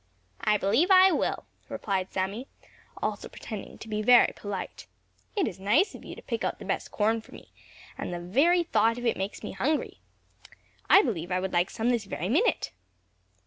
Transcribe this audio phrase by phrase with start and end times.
[0.43, 2.47] "I believe I will," replied Sammy,
[3.03, 4.87] also pretending to be very polite.
[5.35, 7.51] "It is very nice of you to pick out the best corn for me,
[7.99, 9.99] and the very thought of it makes me hungry.
[10.89, 12.71] I believe I would like some this very minute."